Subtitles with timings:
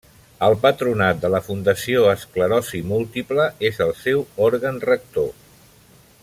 [0.45, 5.31] El Patronat de la Fundació Esclerosi Múltiple és el seu òrgan rector.